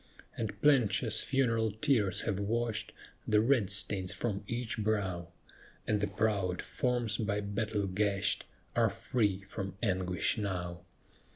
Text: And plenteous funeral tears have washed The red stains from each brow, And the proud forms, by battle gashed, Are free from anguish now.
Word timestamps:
And 0.35 0.59
plenteous 0.63 1.23
funeral 1.23 1.69
tears 1.69 2.21
have 2.21 2.39
washed 2.39 2.91
The 3.27 3.39
red 3.39 3.69
stains 3.69 4.13
from 4.13 4.43
each 4.47 4.79
brow, 4.79 5.27
And 5.85 6.01
the 6.01 6.07
proud 6.07 6.59
forms, 6.59 7.19
by 7.19 7.39
battle 7.41 7.85
gashed, 7.85 8.45
Are 8.75 8.89
free 8.89 9.43
from 9.43 9.75
anguish 9.83 10.39
now. 10.39 10.81